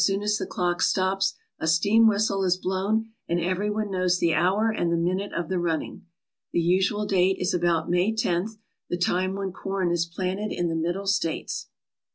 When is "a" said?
1.59-1.67